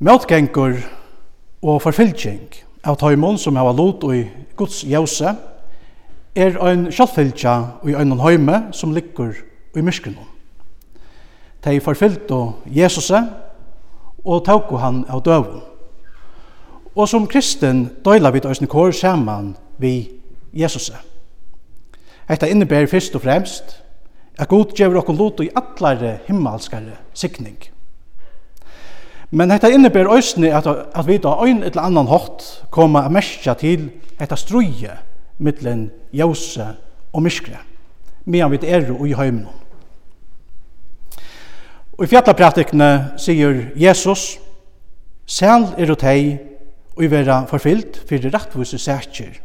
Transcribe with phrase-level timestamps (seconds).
[0.00, 0.78] Møtgengur
[1.60, 2.54] og forfylking
[2.88, 4.22] av tøymon som hava lot i
[4.56, 5.34] Guds jøse
[6.32, 9.34] er ein sjálvfylgja i ein høyme som ligger
[9.76, 10.24] i myskrenon.
[11.60, 15.60] Tei forfylgt og Jesus og tauko han av døvun.
[16.96, 20.08] Og som kristen døyla vi døysen kår saman vi
[20.56, 20.88] Jesus.
[22.24, 23.76] Hetta inneber fyrst og fremst
[24.38, 27.60] at Gud gjevur okkur lot i allare himmelskare sikning.
[29.30, 33.54] Men dette innebærer ösni at, at vi da ein eller annan hårt kommer att märka
[33.54, 34.90] til detta struje
[35.38, 36.66] mittlen ljose
[37.12, 37.56] og myskre,
[38.24, 39.46] medan vi er og i heimen.
[41.98, 44.38] Og i fjallapratikene sier Jesus,
[45.30, 46.40] Sel er og teg,
[46.96, 49.36] og i vera forfyllt fyrir rattvise sætjer,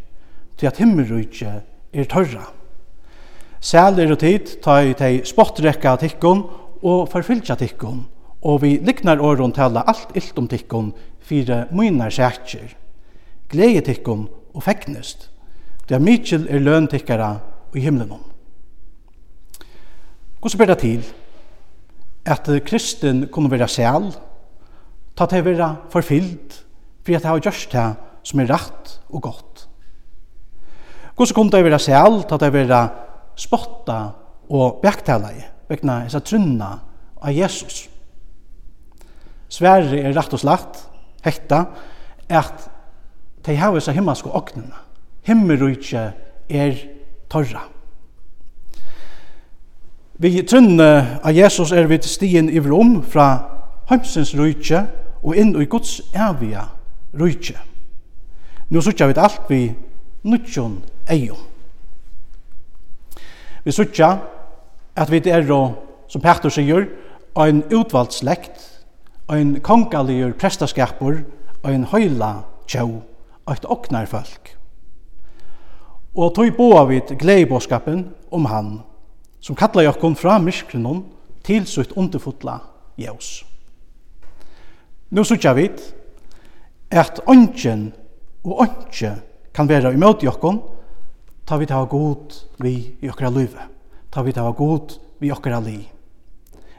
[0.58, 1.52] til at himmelrujtje
[1.94, 2.48] er tørra.
[3.62, 6.42] Sel er og tid, ta i tei spottrekka tikkun
[6.82, 8.02] og forfyltja tikkun,
[8.46, 10.92] og vi liknar åren tala alt illt om tikkun
[11.26, 12.76] fyrir munar sætjer.
[13.50, 15.30] Gleie tikkun og feknest.
[15.90, 17.32] Det er mykjel er løn tikkara
[17.76, 18.22] i himlenon.
[20.40, 21.08] Hvordan ber det til
[22.26, 24.12] at kristen kunne være sæl,
[25.18, 26.60] ta til å være forfyllt,
[27.06, 27.88] for at det har gjort det
[28.26, 29.66] som er rett og godt.
[31.16, 32.84] Hvordan kunne det være sæl, ta til å være
[33.38, 34.00] spotta
[34.54, 35.34] og bjergtale,
[35.70, 36.72] vekna disse trunna
[37.22, 37.86] av Jesus.
[39.56, 40.82] Sverre er rett og slett,
[41.24, 41.62] hekta,
[42.28, 42.68] at
[43.46, 44.82] de har seg himmelske åknene.
[45.26, 46.04] Himmelrykje
[46.50, 46.82] er
[47.32, 47.64] torra.
[50.20, 50.90] Vi trunne
[51.24, 53.30] av Jesus er vi til stien i rom fra
[53.90, 54.86] heimsens rykje
[55.24, 56.64] og inn i Guds evige
[57.20, 57.58] rykje.
[58.72, 59.64] Nå sutja vi alt vi
[60.26, 60.78] nutjon
[61.12, 61.42] eion.
[63.66, 64.14] Vi sutja
[64.96, 65.48] at vi er,
[66.08, 66.88] som Petter sier,
[67.36, 68.75] en utvalgt slekt
[69.30, 71.24] ein kongaligur prestaskapur,
[71.66, 73.02] ein høyla tjau,
[73.50, 74.52] eit oknar folk.
[76.16, 78.70] Og tog boa vid gleibåskapen om han,
[79.42, 81.04] som kallar jokkon fra myskrenon
[81.46, 82.60] til sutt underfotla
[83.02, 83.44] jævs.
[85.12, 85.82] Nå sutja vid
[86.92, 87.92] at ongen
[88.46, 89.12] og onge
[89.56, 90.62] kan vera møte jokkon,
[91.46, 93.68] ta vit ta god vi i okkara løyve,
[94.12, 95.80] ta vit ta god vi i okkara li.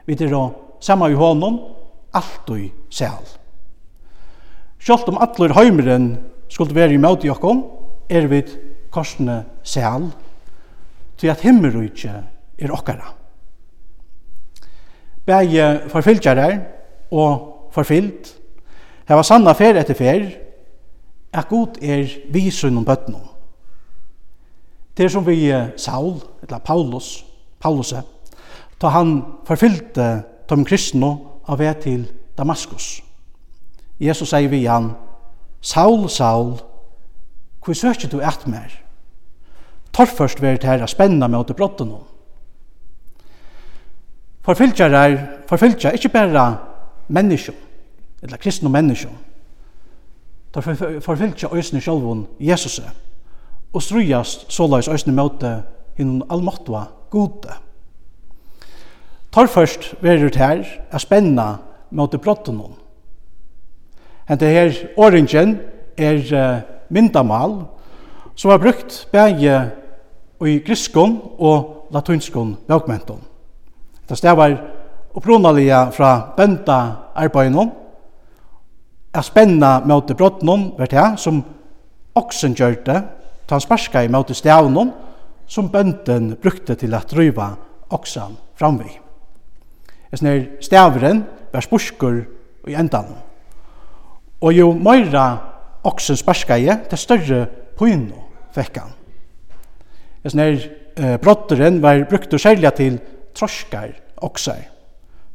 [0.06, 0.34] Vi er
[0.80, 1.58] samma i hånden,
[2.14, 3.26] alt og sel.
[4.78, 6.16] Sjalt om atler heimeren
[6.48, 7.32] skulle være i møte i
[8.08, 8.42] er vi
[8.90, 10.10] korsene sel,
[11.18, 12.14] til at himmelrykje
[12.58, 13.12] er okkara.
[15.26, 16.48] Begge forfylgjere
[17.10, 18.36] og forfyllt
[19.08, 20.26] heva sanna fer etter fer,
[21.32, 23.20] at god er visun om bøttene.
[24.96, 27.24] Det er som vi Saul, eller Paulus,
[27.60, 27.92] Paulus,
[28.80, 31.10] ta han forfyllte tom kristne
[31.46, 32.06] av vei til
[32.38, 33.02] Damaskus.
[34.00, 34.92] Jesus sier vi han,
[35.60, 36.56] Saul, Saul,
[37.64, 38.70] hvor søker du et mer?
[39.92, 42.04] Torførst vil det her spennende med å til brotten om.
[44.46, 45.16] Forfylkjer er,
[45.48, 46.44] forfylkjer ikke bare
[47.08, 47.54] mennesker,
[48.22, 49.10] eller kristne mennesker.
[50.54, 50.62] tar
[51.00, 52.80] forfylkjer øsne sjølven Jesus,
[53.72, 55.62] og strujast såleis øsne møte
[55.96, 57.65] hinnom allmåttua gode.
[59.36, 61.58] Tar først verur her er spenna
[61.90, 62.72] mot det brotten hon.
[64.24, 65.58] Hente her åringen
[65.98, 67.58] er uh, myndamal
[68.32, 69.58] som er brukt bæge
[70.40, 73.20] i griskon og latunskon bøkmenton.
[74.08, 74.56] Det stavar
[75.14, 76.80] opprunalia fra bønda
[77.14, 77.70] arbeidnon
[79.12, 80.16] er spenna mot det
[80.78, 81.44] vet jeg, som
[82.14, 83.02] oksen gjørte,
[83.46, 84.92] ta sparska i mot det stavnon
[85.46, 87.54] som bønden brukte til at dryva
[87.90, 89.05] oksan framvik
[90.10, 92.22] er sånn her stavren, var spurskur
[92.68, 93.12] i endan.
[94.42, 95.26] Og jo meira
[95.86, 97.44] oksen sparskaje, det større
[97.78, 98.96] pyno fekk han.
[100.22, 102.98] Er sånn her eh, brotteren var brukt og særlig til
[103.36, 104.64] troskar oksar,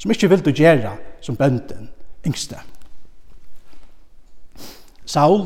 [0.02, 1.90] som ikkje vildu gjera som bønden
[2.26, 2.60] yngste.
[5.06, 5.46] Saul,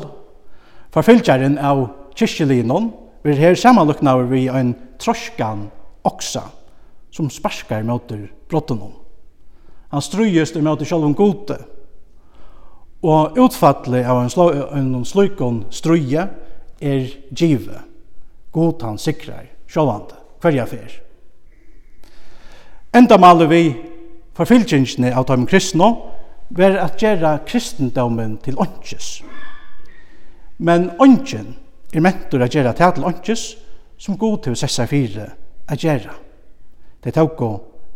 [0.94, 2.92] forfylgjaren av kyrkjelinon,
[3.26, 5.66] vil her samanluknaver vi ein troskan
[6.06, 6.44] oksa,
[7.10, 8.12] som sparskar mot
[8.48, 8.80] brotten.
[9.88, 11.58] Han strujist i i sjálfum gode.
[13.02, 16.28] Og utfattelig av en, slå, en slukon struje
[16.80, 17.80] er give.
[18.52, 21.02] God han sikrar sjálfande, hverja fer.
[22.96, 23.62] Enda maler vi
[24.36, 25.90] forfylgjengene av dem kristne
[26.56, 29.20] ver at gjøre kristendommen til åndsjes.
[30.58, 31.54] Men åndsjen
[31.92, 33.44] er mentor at gjøre til åndsjes,
[33.98, 35.30] som god til å sessa fire
[35.68, 36.14] at gjøre.
[37.04, 37.42] Det tåk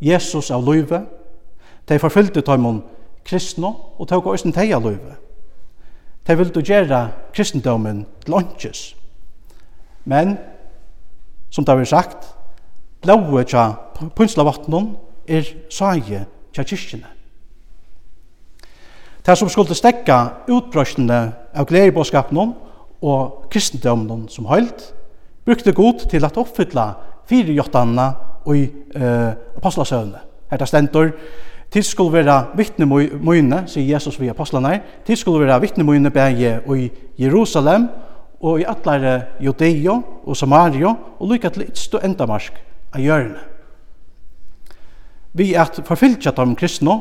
[0.01, 1.03] Jesus av løyve,
[1.91, 2.83] De forfylte tøymon
[3.27, 5.17] kristne og tog også en teia løyve.
[6.27, 8.97] De vildu gjøre kristendommen til åndkjes.
[10.05, 10.39] Men,
[11.51, 12.29] som det har sagt,
[13.03, 13.73] blåe tja
[14.17, 14.93] punslavattnon
[15.29, 17.09] er saie tja kyrkjene.
[19.27, 21.21] Det som skulle stekka utbrøsjene
[21.53, 22.55] av gledebåskapnon
[23.03, 24.93] og kristendommen som høylt,
[25.45, 26.93] brukte god til at oppfylla
[27.29, 28.11] fire jottanna
[28.45, 28.65] og i
[28.97, 30.21] uh, apostlasøvne.
[30.51, 31.13] Her det stendur,
[31.71, 36.57] Tid skulle være vittne møyne, sier Jesus via apostlene, tid skulle være vittne møyne bæge
[36.75, 36.89] i
[37.19, 37.87] Jerusalem,
[38.41, 42.57] og i atlare Judeo og Samario, og lykka til ytst og endamarsk
[42.95, 43.43] av hjørne.
[45.37, 46.97] Vi at forfylkja dem kristne,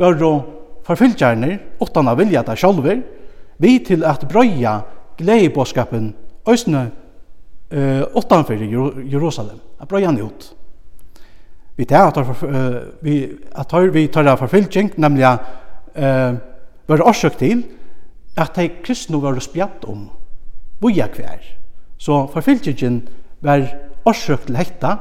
[0.00, 0.32] bør å
[0.88, 3.02] forfylkjerne, åttan av vilja der sjolver,
[3.60, 4.80] vi til at brøya
[5.20, 6.14] gleibåskapen,
[6.48, 6.88] òsne,
[7.70, 10.48] åttanfyrir Jerusalem, at brøya han ut
[11.80, 12.44] vi tar at
[13.00, 13.16] vi
[13.56, 15.26] at vi tar forfylking, nemlig
[15.96, 16.38] eh
[16.90, 17.62] var årsøk til
[18.36, 20.08] at dei kristne var spjatt om
[20.82, 21.38] boja kvær.
[21.98, 23.02] Så forfylkingen
[23.46, 23.66] var
[24.08, 24.96] årsøk til hetta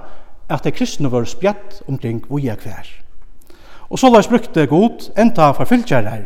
[0.49, 2.87] at dei kristne var spjatt omkring boja kvær.
[3.89, 6.17] Og så la oss brukte god enda forfylkjere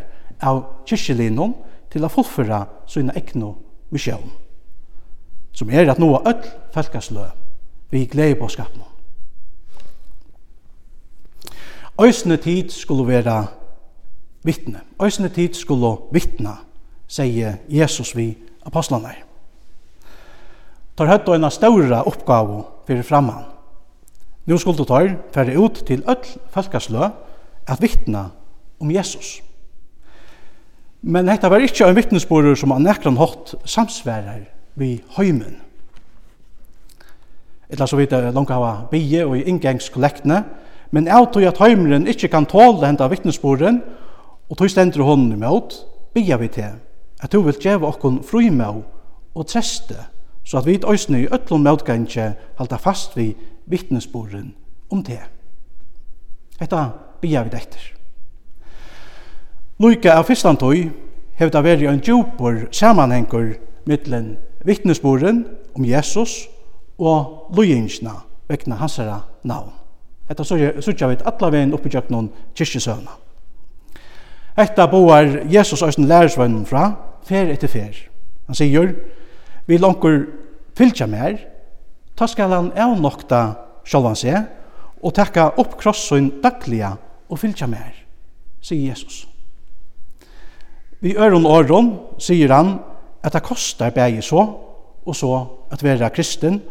[0.43, 1.53] av kyrkjelinnon
[1.93, 3.53] til å fullføre sine egne
[3.93, 4.31] misjon,
[5.53, 7.29] som er at noe øll felkeslø
[7.93, 8.92] vi gleder på skapene.
[12.01, 13.47] Øysene tid skulle være
[14.43, 14.81] vittne.
[15.01, 16.57] Øysene tid skulle vittna,
[17.07, 19.13] sier Jesus vi apostlene.
[20.97, 23.45] Tar høyt og en større oppgave for framman.
[24.45, 27.09] Nå skulle du tar færre ut til øll folkeslø
[27.67, 28.25] at vittne
[28.79, 29.41] om Jesus.
[31.01, 34.45] Men dette var ikke en vittnesbord som han nekran hatt samsværer
[34.79, 35.59] vi høymen.
[37.69, 40.43] Etla så vidt jeg langt hava bie og i inngangskollekne,
[40.93, 43.81] men jeg tror at heimeren ikke kan tåle henda vittnesboren,
[44.49, 45.73] og tog stender hånden imot,
[46.13, 46.75] bygger vi til,
[47.23, 47.89] at du vil djeva
[48.21, 48.83] fri med
[49.35, 49.95] og treste,
[50.45, 53.33] så at vi i øsne i ötlun møtgangje halda fast vi
[53.65, 54.53] vittnesboren
[54.91, 55.17] om te.
[56.59, 56.89] Hetta
[57.21, 57.93] bygger vi dekter.
[59.79, 60.91] Luika av fyrstantøy
[61.39, 63.55] hevda veri en djupor samanhengur
[63.89, 64.35] mittlen
[64.65, 66.43] vittnesboren om Jesus
[66.99, 69.82] og lujingsna vekna hansara navn
[70.41, 73.11] så sutja vi alla vegin oppi jöknon kyrkjesøvna.
[74.57, 76.91] Hetta boar Jesus æsden lærersvønnen fra,
[77.25, 77.97] fer etter fer.
[78.47, 78.93] Han sier,
[79.65, 80.25] vi langur
[80.77, 81.37] fylgja mer,
[82.17, 83.43] ta skal han avnokta
[83.85, 84.45] sjálvan seg,
[85.03, 86.95] og tekka opp krossun dagliga
[87.29, 87.93] og fylgja mer,
[88.61, 89.23] sier Jesus.
[91.03, 92.77] Vi øron åron, sier han,
[93.23, 94.45] at det kostar bægi så,
[95.05, 95.33] og så
[95.71, 96.61] at vera kristen,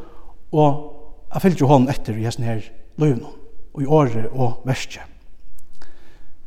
[0.53, 0.89] og
[1.33, 2.61] at fylltja hon etter i hesten her
[3.01, 3.42] løvnum
[3.81, 5.01] i året og verste.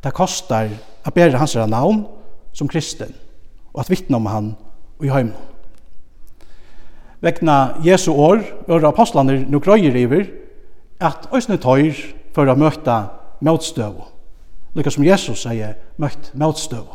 [0.02, 0.70] Det kostar
[1.06, 2.04] å bære hans navn
[2.54, 3.14] som kristen
[3.74, 4.52] og at vittne om han
[4.98, 5.36] og i heimen.
[7.20, 10.28] Vekna Jesu år, våre apostlene nå grøyer iver,
[11.00, 11.96] at òsne tøyr
[12.36, 12.94] for å møte
[13.44, 13.98] motstøv.
[14.76, 16.86] Lika som Jesus sier, møtt motstøv.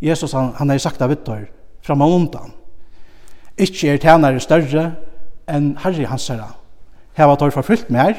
[0.00, 1.48] Jesus, han, han har sagt av vittår,
[1.84, 2.52] fram og undan.
[3.60, 4.86] Ikke er tjenere større
[5.50, 6.52] enn herre hans herre.
[7.16, 8.16] Her var tøyr forfylt mer,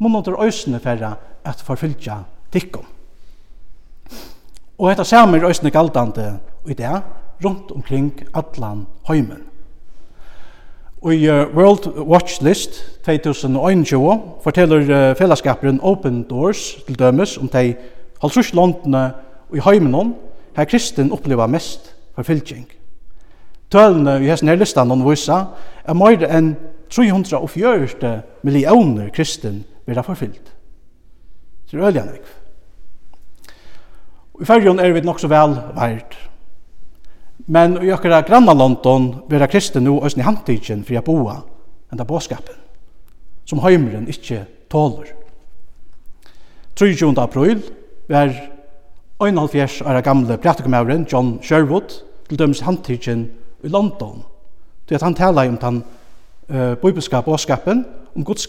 [0.00, 1.14] munna til øysene færre
[1.44, 2.84] at forfylgja tikkum.
[4.78, 6.38] Og hetta samme er øysene galdande
[6.68, 7.02] i det,
[7.44, 9.44] rundt omkring allan heimen.
[11.02, 17.74] Og i World Watch List 2021 forteller fellesskaperen Open Doors til dømes om de
[18.20, 19.12] halvtrus landene
[19.50, 20.14] og i heimenon
[20.56, 22.66] her kristen opplever mest forfylging.
[23.70, 25.46] Tølene i hessen her listan viser
[25.84, 26.54] er mer enn
[26.90, 30.52] 340 millioner kristen vera forfyllt.
[31.66, 32.36] Så det er øyelig nekv.
[34.40, 36.16] I fyrjon er vi nok så vel vært.
[37.50, 41.40] Men i okkara granna London vera kristen nu òsni handtidjen fri a boa
[41.92, 42.56] enda båskapen,
[43.44, 45.10] som heimren ikkje tåler.
[46.78, 47.12] 23.
[47.18, 47.60] april
[48.08, 48.32] var
[49.20, 53.30] 71 år gamle prætikumævren John Sherwood til dømes handtidjen
[53.62, 54.22] i London.
[54.88, 55.82] Det at han tala om den
[56.48, 57.84] uh, bibelska båskapen,
[58.16, 58.46] om Guds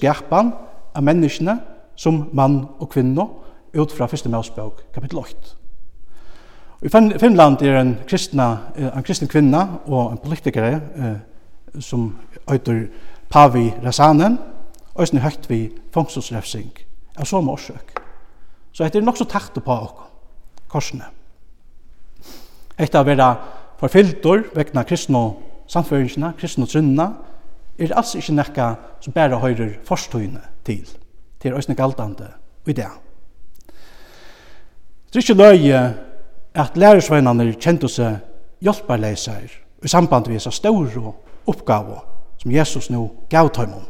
[0.95, 1.57] av menneskene
[1.95, 3.27] som mann og kvinne
[3.73, 4.29] ut fra 1.
[4.31, 5.55] Mosebok kapittel 8.
[6.81, 11.17] I Finland er en, kristna, en kristen kvinne og en politiker eh,
[11.79, 12.17] som
[12.51, 12.87] øyder
[13.29, 14.39] Pavi Razanen,
[14.99, 15.59] øyne høyt vi
[15.93, 16.71] fangstosrefsing
[17.17, 17.93] av så årsøk.
[18.73, 20.09] Så dette er nok så takt på oss,
[20.71, 21.05] korsene.
[22.79, 23.29] Etter å være
[23.79, 25.21] forfylter vekna kristne
[25.69, 27.11] samføringsene, kristne trinnene,
[27.77, 28.71] er det altså ikke nekka
[29.01, 30.87] som bare høyrer forstøyene til.
[31.41, 32.27] Det er også galdande
[32.67, 32.87] i det.
[35.13, 35.81] Det er ikke løye
[36.53, 38.19] at lærersveinene kjente seg
[38.61, 39.49] hjelperleiser
[39.83, 41.13] i samband med disse store
[41.47, 42.05] oppgaver
[42.41, 43.87] som Jesus nå gav til ham.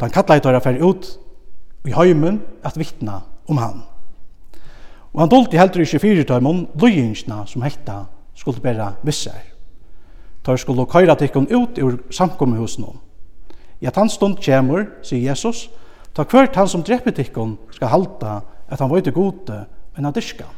[0.00, 1.08] Da han kallet dere for ut
[1.86, 3.82] i heimen at vittna om han.
[5.14, 9.38] Og han dolte heller ikke fire til ham løyingsene som hekta skulle bære visser.
[10.44, 12.84] Da han skulle køyre til ham ut ur samkommehusen.
[13.80, 15.70] I at han stund kommer, sier Jesus,
[16.16, 18.38] Ta kvørt han som dreper tikkun skal halda
[18.72, 20.48] at han vøyte gode enn han dyrka.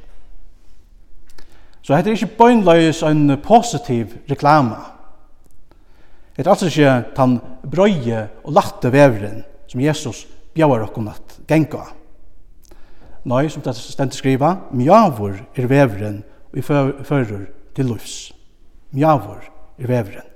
[1.83, 4.79] Så hette er ikke bøgnløys en positiv reklama.
[6.37, 11.89] Det er altså ikke den brøye og latte vevren som Jesus bjauar okkon at genga.
[13.29, 16.21] Nei, som det stendt skriva, mjavur er vevren
[16.53, 18.31] og i fører til lufs.
[18.95, 19.43] Mjavur
[19.79, 20.29] er vevren.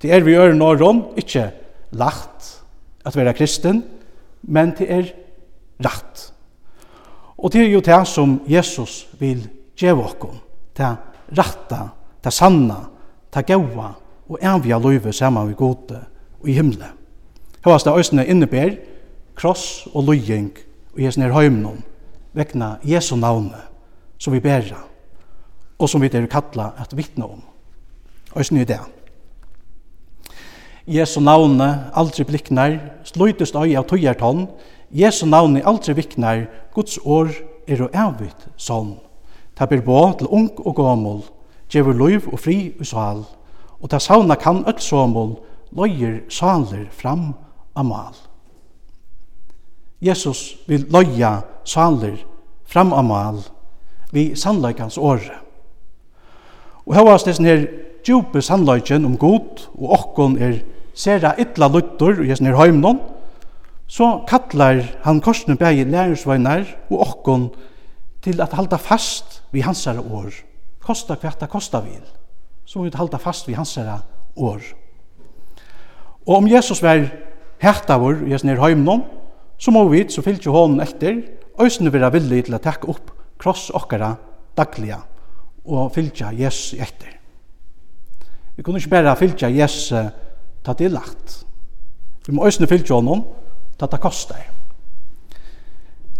[0.00, 1.50] Det er vi gjør nåron, ikke
[1.92, 2.50] lagt
[3.04, 3.84] at være kristen,
[4.48, 5.10] men det er
[5.84, 6.30] rett.
[7.38, 9.42] Og det er jo det som Jesus vil
[9.76, 10.40] gjøre oss,
[10.76, 10.90] det
[11.36, 11.80] rette,
[12.24, 12.76] det sanne,
[13.34, 13.90] det gode,
[14.28, 16.00] og evige løyve sammen med gode
[16.40, 16.92] og i himmelen.
[17.64, 18.76] Høyast det øyne innebær
[19.36, 20.52] kross og løying
[20.92, 21.82] og i hessene høymnum
[22.34, 23.60] vekna Jesu navne
[24.18, 24.80] som vi bæra
[25.78, 27.42] og som vi er kalla at vittne om.
[28.36, 28.80] Øyne i det.
[30.86, 32.76] Jesu navne aldri bliknar,
[33.08, 34.46] sløytest øy av tøyerton,
[34.92, 37.32] Jesu navne aldri viknar, Guds år
[37.66, 38.98] er og avvitt sånn.
[39.56, 41.22] Ta ber bå til ung og gamol,
[41.72, 43.24] djever løyv og fri og sval.
[43.84, 45.36] og ta sauna kan öll somol,
[45.76, 47.34] løyer saler fram
[47.76, 48.14] amal.
[50.00, 52.16] Jesus vil løya saler
[52.64, 53.42] fram amal
[54.12, 55.36] vi sannleikans åre.
[56.86, 57.66] Og hva er det her
[58.06, 60.62] djupe sannleiken om god og okkon er
[60.94, 63.00] sera ytla luttor og hesnir heimnon,
[63.86, 67.48] så kallar han korsne bægi lærersveinar og okkon
[68.24, 70.32] til at halda fast vi hansara år.
[70.80, 72.02] Kosta kvarta kosta vil.
[72.64, 74.00] Så må vi halda fast vi hansara
[74.36, 74.62] år.
[76.26, 77.04] Og om Jesus var
[77.60, 79.04] hertavur i hesnir heimnon,
[79.58, 81.20] så må vi, så fyllt jo hånden etter,
[81.60, 84.14] òsne vera villig til å takke opp kross okkara
[84.56, 85.02] dagliga
[85.64, 87.12] og fylgja Jesus etter.
[88.56, 89.92] Vi kunne ikke bare fylgja Jesus
[90.64, 91.44] ta det lagt.
[92.26, 93.24] Vi må øsne fylke honom,
[93.78, 94.46] ta det kostar.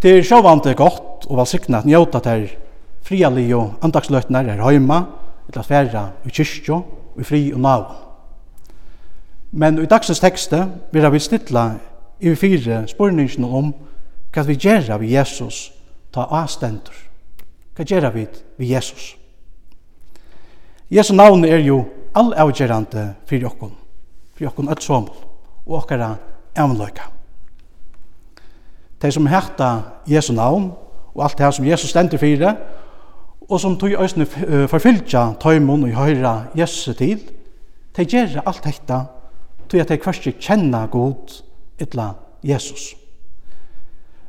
[0.02, 2.50] Det er sjåvante godt og valsikna at njøta til
[3.04, 5.04] friali og andagsløtnar er heima,
[5.48, 6.80] eller færa i kyrkjo,
[7.20, 7.84] i fri og nav.
[9.52, 11.64] Men i dagsens tekste vil vi stilla
[12.20, 13.72] i fire spurningen om
[14.34, 15.70] hva vi gjør vi Jesus
[16.12, 16.96] ta avstendur.
[17.76, 18.26] Hva gjør vi
[18.58, 19.14] vi Jesus?
[20.90, 21.84] Jesu navn er jo
[22.14, 23.83] all avgjerande fyrir okkur
[24.34, 25.14] for jokken öll somul
[25.66, 26.14] og okkara
[26.56, 27.10] evnløyka.
[29.02, 30.72] De som hekta Jesu navn
[31.14, 32.56] og alt det som Jesus stendur fyrir
[33.48, 34.26] og som tog òsne
[34.70, 37.20] forfylltja tøymon og høyra Jesu til,
[37.96, 39.04] de gjer alt hekta
[39.68, 41.42] tog at de kvarski kjenna god
[41.78, 42.94] etla Jesus.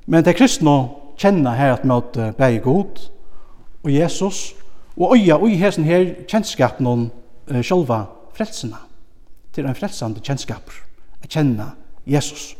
[0.06, 0.76] Men de kristne
[1.18, 3.10] kjenna her at møte bæg god
[3.84, 4.54] og Jesus
[4.98, 7.10] og øya og i hesen her kjennskap noen
[7.50, 8.78] sjálva frelsina
[9.56, 10.78] til en frelsande kjennskaper,
[11.24, 11.72] å kjenne
[12.06, 12.54] Jesus.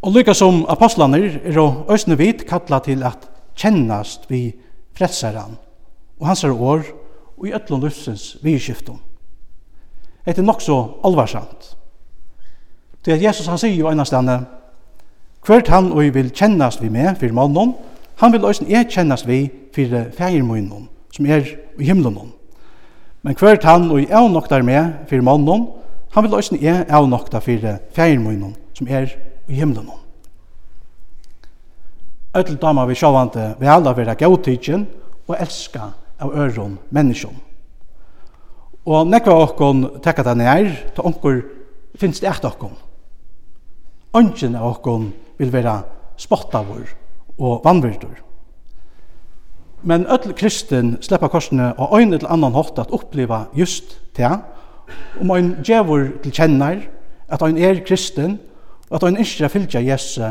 [0.00, 3.28] Og lykka som apostlaner er å øsne vit kalla til at
[3.60, 4.46] kjennast vi
[4.96, 5.58] frelsaran
[6.20, 6.84] og hans er år
[7.36, 8.98] og i ötlund livsens vidskiftum.
[10.24, 11.76] Det er nok så alvarsamt.
[13.04, 14.42] Det at Jesus han sier jo einastane
[15.40, 17.72] Hvert han og vil kjennast vi med fyrir mannen,
[18.20, 21.46] han vil òsne er kjennast vi fyrir fægirmøynen som er
[21.78, 22.34] i himmelen.
[23.22, 25.66] Men hvert han og jeg noktar med fyrir mannen,
[26.14, 29.12] han vil også jeg er nokta fyrir fjærmunnen, som er
[29.48, 29.90] i himmelen.
[32.36, 34.86] Øtel damer vi sjåvante vi alle vera gautidgen
[35.26, 37.36] og elska av øron menneskjon.
[38.86, 41.42] Og nekva okkon tekka den er, ta onkur
[41.98, 42.72] finnes det eit okkon.
[44.16, 45.80] Ongen av okkon vil vera
[46.18, 46.86] spottavur
[47.38, 48.29] og vannvirdur.
[49.82, 54.30] Men öll kristen sleppa korsene og ein eller annan hårt at oppleva just det,
[55.20, 56.82] om ein djevor til kjennar,
[57.28, 58.38] at ein er kristen
[58.90, 60.24] og at ein ikke fylgja Jesu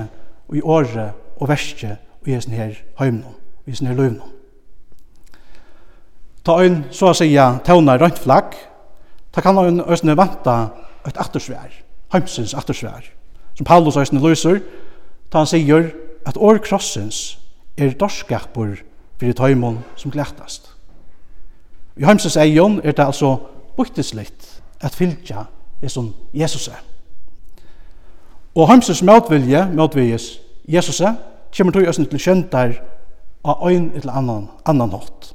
[0.53, 3.34] i året og verste i hesten her heimnum,
[3.65, 4.36] i hesten her løvnum.
[6.46, 8.53] Ta ein, så å sija, tauna rønt flagg,
[9.34, 10.58] ta kan ein òsne vanta
[11.08, 11.72] eit attersvær,
[12.13, 13.08] heimsins attersvær,
[13.56, 14.62] som Paulus òsne løser,
[15.32, 15.91] ta han sier
[16.27, 17.39] at år krossens
[17.77, 18.77] er dorskapur
[19.19, 20.71] fyrir tøymon som glættast.
[21.97, 23.38] I heimsens eion er det altså
[23.77, 25.45] buktislikt at fylgja
[25.88, 26.79] som Jesus er.
[28.55, 31.13] Og heimsens møtvilje, motviljes Jesus er,
[31.57, 32.73] kommer tog oss til kjøntar
[33.43, 35.33] av ein eller annan, annan hatt.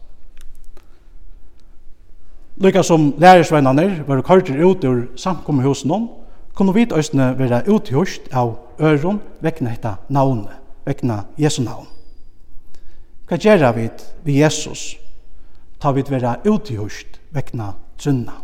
[2.56, 6.08] Lykka som lærersveinane var kortir ut ur samkommet hos noen,
[6.54, 10.54] kunne vi østene være uthjørst av øron vekna etta navnet,
[10.86, 11.93] vekna Jesu navn.
[13.28, 13.88] Hva gjerra vi
[14.24, 14.96] vi Jesus?
[15.80, 18.40] Ta vid vera utihust vekna trunna.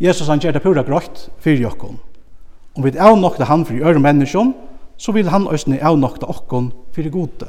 [0.00, 1.98] Jesus han gjerra pura grått fyrir jokkon.
[2.76, 4.52] Om vi avnokta han fyrir øre menneskjon,
[4.96, 7.48] så vil han òsne avnokta okkon fyrir gode.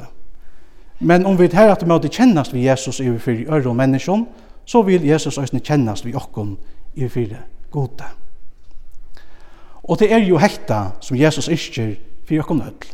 [1.00, 4.26] Men om vi her at vi kjennast vi Jesus i fyrir øre menneskjon,
[4.64, 6.56] så vil Jesus òsne kjennast vi okkon
[6.94, 8.04] i fyrir gode.
[9.84, 11.94] Og det er jo hekta som Jesus isker
[12.24, 12.88] for okkon öll.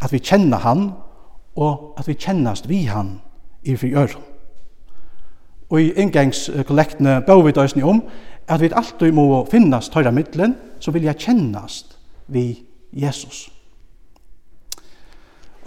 [0.00, 0.92] At vi kjenner han
[1.56, 3.20] og at vi kjennast vi han
[3.62, 4.22] i fri øren.
[5.70, 8.02] Og i inngangskollekten bør vi døysni om
[8.48, 13.50] at vi alltid må finnast tøyra middelen så vil jeg kjennast vi Jesus.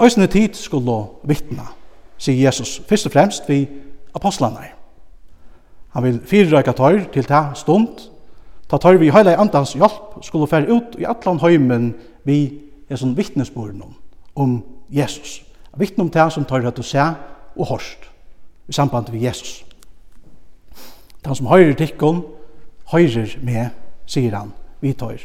[0.02, 1.68] Øysene tid skulle vittna,
[2.18, 3.68] sier Jesus, først og fremst vi
[4.16, 4.66] apostlene.
[5.94, 8.10] Han vil fyrrøyka tøyr til ta stund,
[8.70, 11.94] ta tøyr vi heila i andans hjelp skulle fære ut i atlan heimen
[12.26, 12.40] vi
[12.90, 13.96] er som vittnesborden
[14.36, 15.44] om Jesus
[15.80, 17.04] vittne om det som tar rett og se
[17.56, 18.10] og hørst
[18.68, 19.66] i samband med Jesus.
[21.26, 22.24] Den som høyrer tikkun,
[22.92, 23.70] høyrer med,
[24.06, 24.52] sier han,
[24.82, 25.22] vi tar.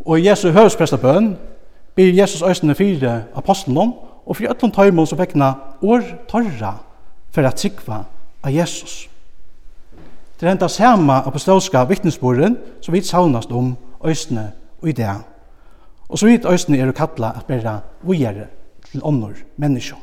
[0.00, 1.34] Og i Jesu høvesprestabøn
[1.94, 3.94] byr Jesus østene fire apostelen om,
[4.26, 6.76] og fyrir öllum tøymon som vekna år torra
[7.34, 8.04] for at sikva
[8.42, 9.08] av Jesus.
[10.38, 13.74] Det er enda sama apostolska vittnesboren som vi saunast om
[14.04, 15.10] østene og i det.
[16.08, 18.46] Og så vidt østene er å kalla at bæra vujere
[18.90, 19.96] til ånder mennesker.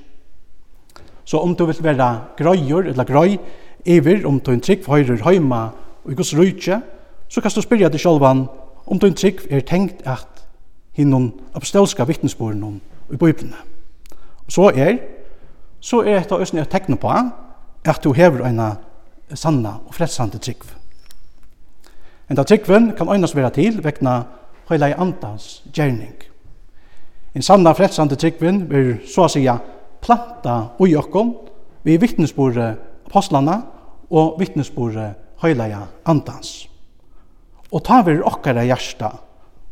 [1.26, 3.38] Så om du vil være grøyer, eller grøy,
[3.86, 5.64] iver om du en trygg høyrer høyma
[6.04, 6.82] og gos Guds rujtje,
[7.30, 8.46] så kan du spyrja deg sjálvan
[8.88, 10.48] om du en trygg er tenkt at
[10.96, 12.80] hinnom apostolska vittnesbåren om
[13.12, 13.60] i Bibelene.
[14.46, 14.98] Og så er,
[15.80, 18.62] så er et av østene et tegn på at du hever en
[19.36, 20.64] sanna og fredsande trygg.
[22.30, 24.22] Enda tryggven kan øynes være til vekna
[24.70, 26.16] høyla i andans gjerning.
[27.38, 29.60] En sanna fredsande tryggvin vil så å sija
[30.02, 31.36] planta ui okkom
[31.86, 32.72] vi vittnesbore
[33.06, 33.60] apostlana
[34.10, 35.12] og vittnesbore
[35.44, 36.66] høylaja andans.
[37.70, 39.12] Og ta vi okkara hjarta,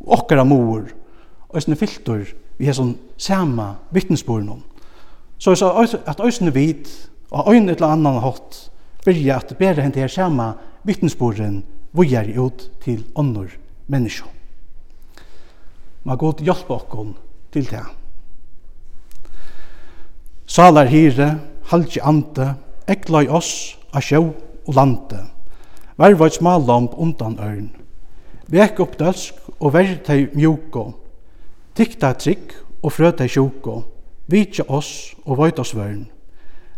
[0.06, 0.86] okkara mor,
[1.50, 2.22] og sånne filter
[2.60, 4.62] vi er sånn sama vittnesboren
[5.42, 6.86] Så er at eisne vit,
[7.32, 8.70] og øyne et eller annan hatt,
[9.06, 11.64] vilja at bæra hent her sama vittnesboren
[11.98, 14.30] vujar ut til ånder menneskjon.
[16.06, 17.16] Ma god hjelp okkom
[17.56, 17.86] til det.
[20.46, 21.40] Salar hire,
[21.72, 22.52] halgi ante,
[22.88, 24.22] ekla i oss, a sjå
[24.68, 25.24] og lande.
[25.98, 27.72] Verva et undan ørn.
[28.52, 30.94] Vek opp døsk og verre tei mjuko.
[31.74, 33.84] Tikta trygg og frø tei sjuko.
[34.28, 36.06] Vitja oss og vøyt oss vørn.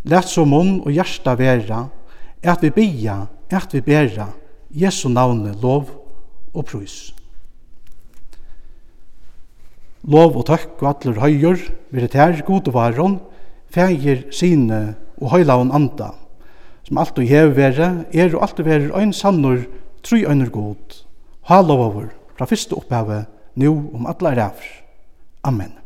[0.04, 1.88] Læt så munn og hjärsta vera,
[2.42, 4.28] at vi bia, at vi bera,
[4.70, 5.90] Jesu navne lov
[6.54, 7.17] og prøys.
[10.08, 11.60] Lov og takk og atler høyur,
[11.92, 13.18] er tær og varon,
[13.68, 16.14] feir, sine og høylaun anda,
[16.86, 19.66] som alt og hev vere, er og alt og vere ein sannur,
[20.02, 21.04] tru øyner god,
[21.44, 24.64] halovavur, fra fyrste opphavet, nu om atler rævr.
[25.44, 25.76] Amen.